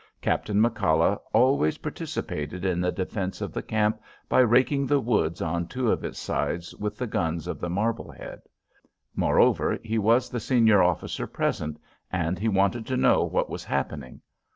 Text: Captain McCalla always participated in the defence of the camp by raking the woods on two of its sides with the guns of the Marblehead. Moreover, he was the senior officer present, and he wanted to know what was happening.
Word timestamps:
Captain 0.19 0.59
McCalla 0.59 1.19
always 1.31 1.77
participated 1.77 2.65
in 2.65 2.81
the 2.81 2.91
defence 2.91 3.39
of 3.39 3.53
the 3.53 3.61
camp 3.61 4.01
by 4.27 4.39
raking 4.39 4.87
the 4.87 4.99
woods 4.99 5.43
on 5.43 5.67
two 5.67 5.91
of 5.91 6.03
its 6.03 6.17
sides 6.17 6.73
with 6.77 6.97
the 6.97 7.05
guns 7.05 7.45
of 7.45 7.59
the 7.59 7.69
Marblehead. 7.69 8.41
Moreover, 9.15 9.77
he 9.83 9.99
was 9.99 10.27
the 10.31 10.39
senior 10.39 10.81
officer 10.81 11.27
present, 11.27 11.79
and 12.11 12.39
he 12.39 12.47
wanted 12.47 12.87
to 12.87 12.97
know 12.97 13.23
what 13.23 13.47
was 13.47 13.63
happening. 13.63 14.21